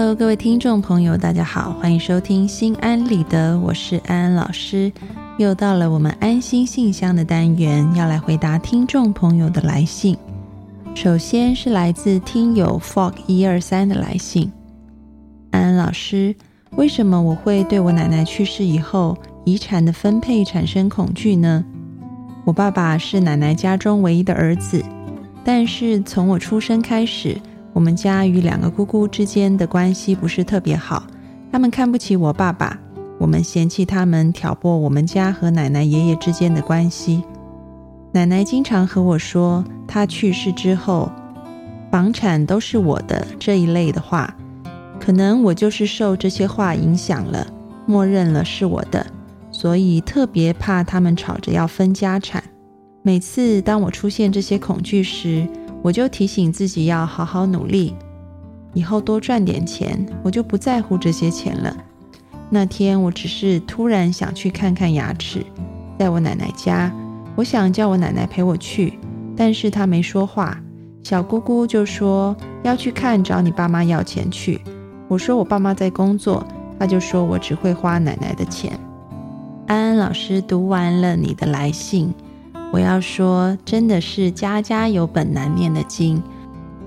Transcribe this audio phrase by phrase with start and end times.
[0.00, 4.92] Hello，各位听众朋友，大家好，欢迎收听心安理得，我是安安老师。
[5.38, 10.16] 又到了我们安心信箱的单元，要来回答听众朋友的来信。
[10.94, 14.52] 首先是来自听友 Fog 一二三的来信，
[15.50, 16.32] 安安老师，
[16.76, 21.64] 为什么我会对我奶奶去世以后遗产的分配产生恐惧呢？
[22.44, 24.80] 我爸爸是奶奶家中唯一的儿子，
[25.42, 27.36] 但是从我出生开始。
[27.72, 31.04] 我们家与两个姑姑之间的关系不是特别好，
[31.52, 32.78] 他们看不起我爸爸，
[33.18, 37.22] 我们嫌弃他们挑拨我们家和奶奶、爷爷之间的关系。
[38.12, 41.12] 奶奶经常和我说，她去世之后，
[41.90, 44.34] 房产都是我的这一类的话，
[44.98, 47.46] 可能我就是受这些话影响了，
[47.86, 49.06] 默认了是我的，
[49.52, 52.42] 所以特别怕他们吵着要分家产。
[53.02, 55.46] 每次当我出现这些恐惧时，
[55.82, 57.94] 我就提醒自己要好好努力，
[58.74, 61.76] 以后多赚点钱，我就不在乎这些钱了。
[62.50, 65.44] 那天我只是突然想去看看牙齿，
[65.98, 66.92] 在我奶奶家，
[67.36, 68.98] 我想叫我奶奶陪我去，
[69.36, 70.58] 但是她没说话。
[71.04, 74.60] 小姑姑就说要去看，找你爸妈要钱去。
[75.06, 76.46] 我说我爸妈在工作，
[76.78, 78.78] 她就说我只会花奶奶的钱。
[79.66, 82.12] 安安老师读完了你的来信。
[82.70, 86.22] 我要说，真的是家家有本难念的经。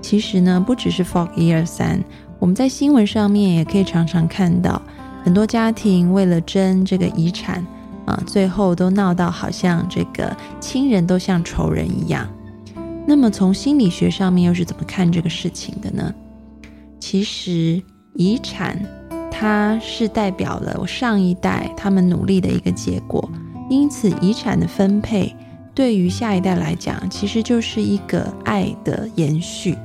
[0.00, 2.02] 其实呢，不只是 Fog 一二三，
[2.38, 4.80] 我们在新闻上面也可以常常看到，
[5.24, 7.64] 很多家庭为了争这个遗产
[8.06, 12.28] 啊，最后都闹到好像这个亲人都像仇人一样。
[13.06, 16.14] 那么从心理学上面又是怎么看这个事情的呢？
[17.00, 17.82] 其实
[18.14, 18.80] 遗产
[19.30, 23.28] 它是代表了我上一代他们努力的一个结果，
[23.68, 25.34] 因此遗产的分配。
[25.74, 29.76] 对于下一代来讲，其实就是一个爱的延续。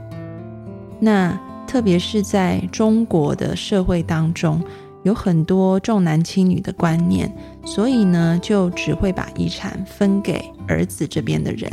[0.99, 4.61] 那特别是在中国的社会当中，
[5.03, 7.31] 有很多重男轻女的观念，
[7.65, 11.71] 所以呢，就只会把遗产分给儿子这边的人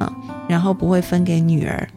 [0.00, 0.12] 啊，
[0.48, 1.88] 然后不会分给女儿。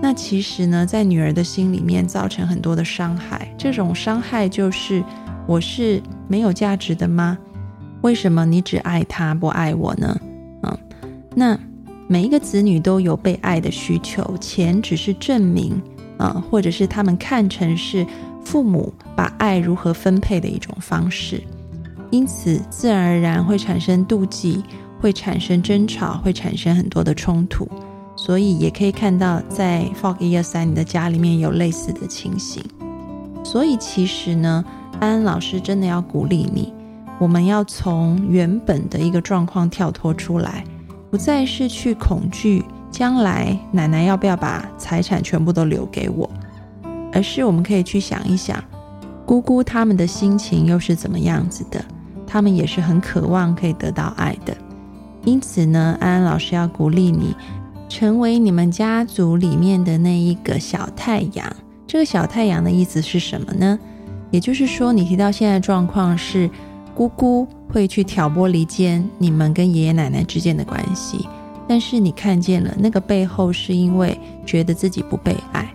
[0.00, 3.52] 那其实呢，在女儿的心里面造成很多的伤害。
[3.58, 5.02] 这种伤害就是：
[5.46, 7.36] 我是没有价值的吗？
[8.02, 10.16] 为什么你只爱他不爱我呢？
[11.34, 11.58] 那
[12.08, 15.80] 每一个子女都有被爱的需求，钱只是证明
[16.18, 18.06] 啊，或者是他们看成是
[18.44, 21.42] 父母把爱如何分配的一种方式，
[22.10, 24.64] 因此自然而然会产生妒忌，
[25.00, 27.68] 会产生争吵，会产生很多的冲突。
[28.16, 32.62] 所以也可以看到，在 Fog 一二三你的家里面有类似的情形。
[33.42, 34.62] 所以其实呢，
[34.98, 36.72] 安安老师真的要鼓励你，
[37.18, 40.64] 我们要从原本的一个状况跳脱出来。
[41.10, 46.30] 不再是去恐惧将来奶奶要不要把财产全部都留给我，
[47.12, 48.62] 而是我们可以去想一想，
[49.26, 51.84] 姑姑他们的心情又是怎么样子的？
[52.26, 54.56] 他们也是很渴望可以得到爱的。
[55.24, 57.34] 因此呢，安安老师要鼓励你，
[57.88, 61.44] 成为你们家族里面的那一个小太阳。
[61.88, 63.76] 这个小太阳的意思是什么呢？
[64.30, 66.48] 也就是说，你提到现在状况是
[66.94, 67.48] 姑姑。
[67.72, 71.28] 会去挑拨离间你们跟爷爷奶奶之间的关系，
[71.68, 75.72] 但是你看见了那个背后，是因为觉得自己不被爱。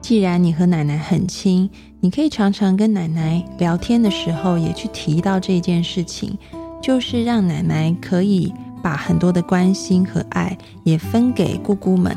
[0.00, 1.68] 既然你和奶奶很亲，
[2.00, 6.36] 你可以常常跟奶奶聊天的时候，也去提到这件事情，
[6.80, 12.16] 就是让奶奶可以把很多的关心和爱也分给姑姑们，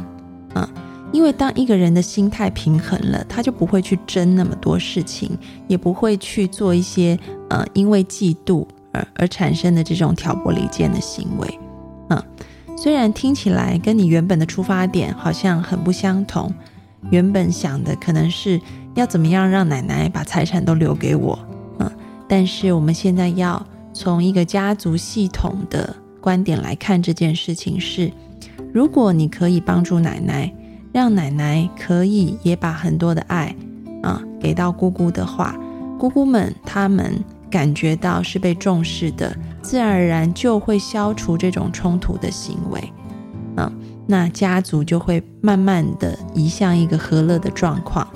[0.54, 0.70] 啊，
[1.12, 5.32] 因为当一个人的心态平衡了，他就不会去争那么多事情，
[5.68, 7.18] 也不会去做一些
[7.50, 8.68] 呃，因为嫉妒。
[8.92, 11.60] 而而产生的这种挑拨离间的行为，
[12.10, 12.24] 嗯，
[12.76, 16.52] 虽然听起来跟你原本的出发点好像很不相同，
[17.12, 18.60] 原本想的可能是
[18.96, 21.38] 要怎么样让奶奶把财产都留给我，
[21.80, 21.92] 嗯，
[22.28, 23.64] 但是我们现在要
[23.94, 28.12] 从一个家族系统的观点来看这件事情是，
[28.74, 30.52] 如果你可以帮助奶奶，
[30.92, 33.56] 让奶奶可以也把很多的爱
[34.02, 35.56] 啊给到姑姑的话，
[36.00, 37.24] 姑姑们他们。
[37.50, 42.94] 感觉到是被重视的，自然而然就会消除这种冲突的行为，
[43.58, 43.72] 嗯，
[44.08, 48.08] 那家族就会慢慢的移向一个和乐的状况。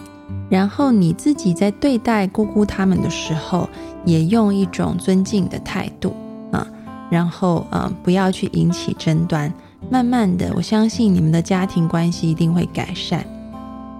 [0.50, 3.68] 然后你自己在对待姑姑他们的时候，
[4.06, 6.14] 也用一种尊敬的态度
[6.52, 6.68] 啊，
[7.10, 9.52] 然后啊，不要去引起争端。
[9.90, 13.26] 慢慢的，我相信你们的家庭关系一定会改善。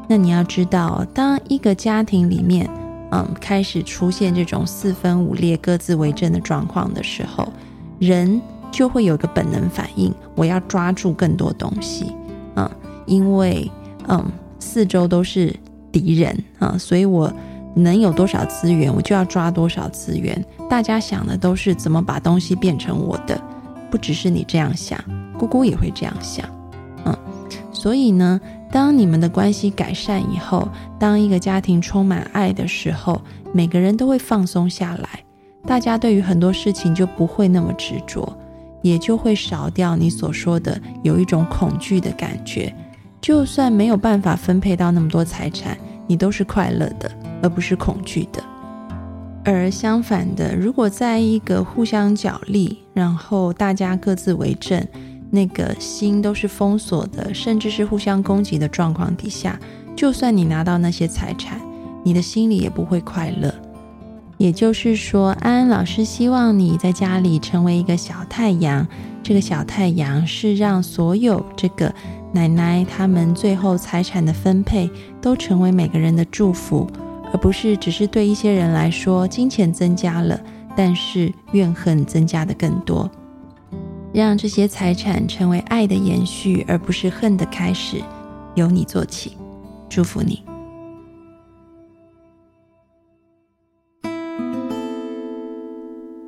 [0.08, 2.70] 那你要知道，当一个家庭里面，
[3.16, 7.48] 嗯，开始出现这种四分五裂、各自为政的状况的时候，
[8.00, 12.12] 人就会有一个本能反应，我要抓住更多东西。
[12.56, 12.68] 嗯，
[13.06, 13.70] 因为
[14.08, 14.26] 嗯，
[14.60, 15.56] 四周都是
[15.92, 17.32] 敌人啊，所以我
[17.76, 20.44] 能有多少资源，我就要抓多少资源。
[20.68, 23.40] 大家想的都是怎么把东西变成我的，
[23.92, 25.00] 不只是你这样想，
[25.38, 26.50] 姑姑也会这样想，
[27.06, 27.16] 嗯，
[27.72, 28.42] 所以呢，
[28.74, 30.68] 当你们的关系改善以后，
[30.98, 33.22] 当一个家庭充满爱的时候，
[33.54, 35.24] 每个人都会放松下来，
[35.68, 38.36] 大家对于很多事情就不会那么执着，
[38.82, 42.74] 也就会少掉你所说的有一种恐惧的感觉。
[43.22, 45.78] 就算没有办法分配到那么多财产，
[46.08, 47.12] 你都是快乐的，
[47.44, 48.44] 而不是恐惧的。
[49.46, 54.84] 而相反的，如果在一个互相角力，然后大家各自为政，
[55.36, 59.60] 那个心都是封锁的，甚至是互相攻击的状况底下，
[59.96, 61.60] 就算你拿到那些财产，
[62.04, 63.52] 你的心里也不会快乐。
[64.38, 68.86] 也就是说，安安老师希望你在家里成为一个小太阳，
[69.24, 71.92] 这个小太阳是让所有这个。
[72.32, 74.90] 奶奶他们最后财产的分配
[75.20, 76.88] 都成为每个人的祝福，
[77.32, 80.40] 而不是只是对一些人来说金钱增加了，
[80.76, 83.10] 但是怨恨增加的更多。
[84.14, 87.98] 让这些财产成为爱的延续，而不是恨的开始，
[88.54, 89.36] 由你做起，
[89.90, 90.44] 祝福你。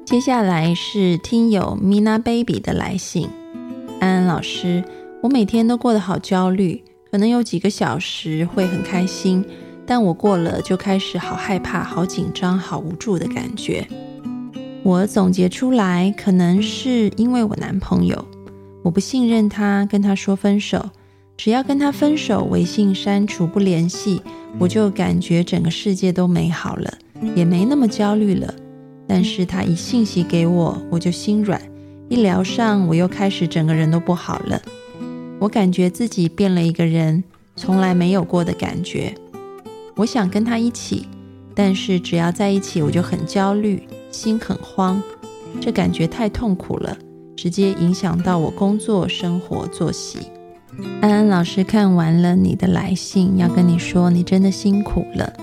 [0.03, 3.29] 接下来是听友 Mina Baby 的来信，
[3.99, 4.83] 安安老师。
[5.21, 9.45] 我每天都过得好焦虑，可能有几个小时会很开心，
[9.85, 13.87] 但我过了就开始好害怕、好紧张、好无助的感觉。
[14.85, 18.23] 我总结出来，可能是因为我男朋友，
[18.83, 20.91] 我不信任他，跟他说分手。
[21.35, 24.21] 只要跟他分手，微信删除不联系，
[24.59, 26.93] 我就感觉整个世界都美好了，
[27.35, 28.53] 也没那么焦虑了。
[29.07, 31.59] 但是他一信息给我，我就心软；
[32.07, 34.61] 一聊上，我又开始整个人都不好了。
[35.39, 37.23] 我感觉自己变了一个人，
[37.55, 39.15] 从来没有过的感觉。
[39.95, 41.07] 我想跟他一起，
[41.55, 43.81] 但是只要在一起，我就很焦虑，
[44.15, 45.01] 心很慌。
[45.59, 46.97] 这感觉太痛苦了，
[47.35, 50.19] 直接影响到我工作、生活、作息。
[51.01, 55.33] 安安老师看完了你的来信，要跟你说，你真的辛苦了。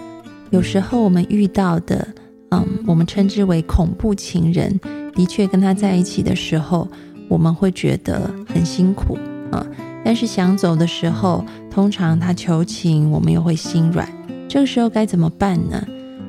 [0.51, 2.09] 有时候我们遇到的，
[2.51, 4.81] 嗯，我们称之为恐怖情人，
[5.15, 6.89] 的确跟他在一起的时候，
[7.29, 9.19] 我们会觉得很辛苦。
[9.51, 9.67] 啊！
[10.03, 14.09] 但是想走的时候，通常他求情，我们又会心软。
[14.49, 15.87] 这个时候该怎么办呢？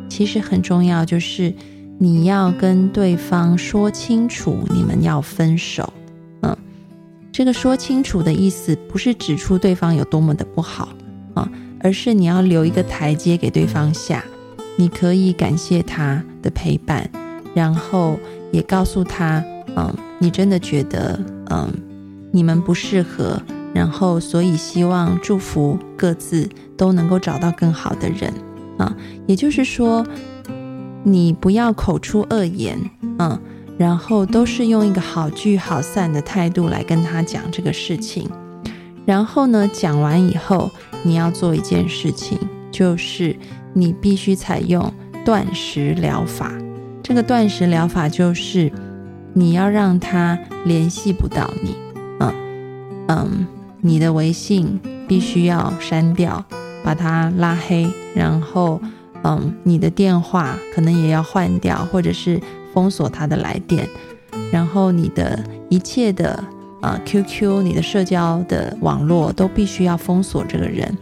[0.09, 1.53] 其实很重要，就是
[1.97, 5.93] 你要跟对方说清楚，你们要分手。
[6.41, 6.57] 嗯，
[7.31, 10.89] 这个说清楚的意思，不是指出对方有多么的不好
[11.33, 11.49] 啊，
[11.79, 14.23] 而是你要留一个台阶给对方下。
[14.75, 17.09] 你可以感谢他的陪伴，
[17.53, 18.19] 然后
[18.51, 19.43] 也告诉他，
[19.75, 21.19] 嗯，你真的觉得，
[21.49, 21.69] 嗯。
[22.35, 23.39] 你们不适合，
[23.75, 28.33] 然后所以希望祝福各自都能够找到更好的人
[28.79, 28.91] 啊。
[29.27, 30.03] 也就是说，
[31.03, 32.77] 你不要口出恶言，
[33.19, 33.39] 嗯，
[33.77, 38.29] 然后都是用一个好聚好散的态度来跟他讲这个事情。
[39.05, 40.71] 然后呢，讲完以后，
[41.03, 42.37] 你要做一件事情，
[42.71, 43.35] 就是
[43.73, 44.93] 你必须采用
[45.25, 46.51] 断食疗法。
[47.03, 48.71] 这个断食疗法就是
[49.33, 51.75] 你要让他联系不到你。
[52.19, 52.33] 嗯
[53.09, 53.47] 嗯，
[53.81, 56.41] 你的微信必须要删掉，
[56.81, 57.85] 把它拉黑，
[58.15, 58.81] 然后，
[59.23, 62.39] 嗯，你的电话可能也要换掉，或者是
[62.73, 63.87] 封锁他的来电，
[64.51, 66.43] 然后你的一切的
[66.81, 70.97] 呃 QQ，你的社交的网络都必须要封锁这个人，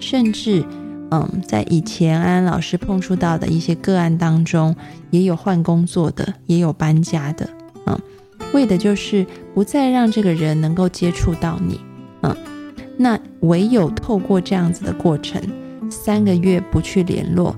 [0.00, 0.64] 甚至，
[1.10, 4.74] 嗯，在以前安安老师碰触到的一些个案当中，
[5.10, 7.48] 也有换工作的，也有搬家的，
[7.86, 7.98] 嗯。
[8.52, 11.80] 为的就是不再让这个人能够接触到你，
[12.22, 12.34] 嗯，
[12.96, 15.42] 那唯有透过这样子的过程，
[15.96, 17.56] 三个月不去联络，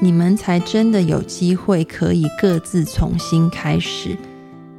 [0.00, 4.16] 你们才真的有机会可以各自重新开始，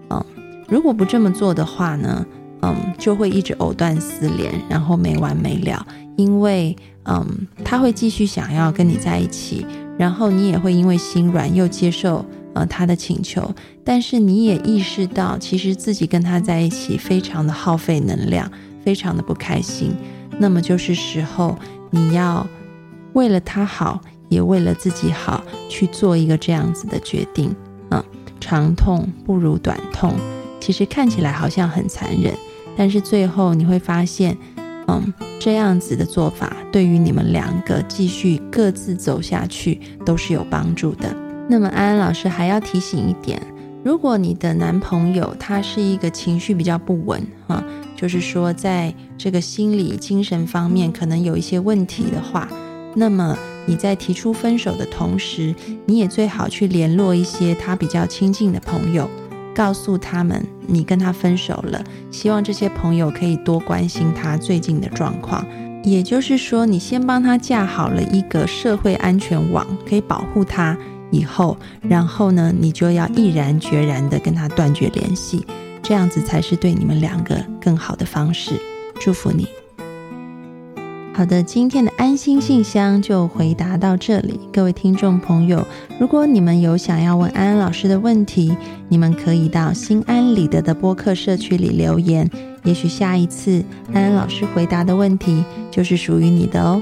[0.10, 0.24] 嗯，
[0.68, 2.26] 如果不这么做的话呢，
[2.62, 5.86] 嗯，就会一直藕断丝连，然后没完没了，
[6.18, 6.76] 因为，
[7.06, 7.26] 嗯，
[7.64, 9.66] 他会继续想要跟你在一起，
[9.98, 12.26] 然后你也会因为心软又接受。
[12.56, 13.54] 呃，他的请求，
[13.84, 18.52] 但是你也意识到，其实自己跟他在一起非常的耗费能量，
[18.84, 19.94] 非常的不开心。
[20.40, 21.56] 那么就是时候，
[21.92, 22.46] 你要
[23.14, 27.56] 为了他好，也为了自己好，去做一个这样子的决定。
[27.90, 28.04] 嗯，
[28.40, 30.14] 长痛不如短痛，
[30.60, 32.34] 其实看起来好像很残忍，
[32.78, 34.38] 但是最后你会发现，
[34.88, 41.16] 嗯，这样子的做法对于你们两个继续各自走下去都是有帮助的。
[41.48, 43.42] 那么安安老师还要提醒一点，
[43.84, 47.64] 如果你的男朋友他是一个情绪比较不稳啊，
[47.96, 52.48] 就是说在这个心理精神方面可能有一些问题的话，
[53.00, 59.10] 那么你在提出分手的同时，你也最好去联络一些他比较亲近的朋友，
[59.56, 65.46] 告诉他们你跟他分手了，希望这些朋友可以多关心他最近的状况。
[65.82, 70.78] 也就是说，你先帮他架好了一个社会安全网，可以保护他
[71.10, 75.46] 以后，然后呢，你就要毅然决然的跟他断绝联系，
[75.82, 78.60] 这样子才是对你们两个更好的方式。
[79.00, 79.48] 祝福你。
[81.20, 84.40] 好的，今天的安心信箱就回答到这里。
[84.54, 85.68] 各位听众朋友，
[86.00, 88.56] 如果你们有想要问安安老师的问题，
[88.88, 92.30] 你们可以到心安理得的播客社区里留言。
[92.64, 93.62] 也许下一次
[93.92, 96.82] 安安老师回答的问题就是属于你的哦。